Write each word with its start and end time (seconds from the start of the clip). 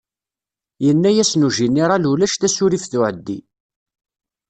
Yenna-yasen 0.85 1.45
ujiniral 1.47 2.03
ulac 2.11 2.33
tasurift 2.37 2.91
uɛeddi. 2.99 3.39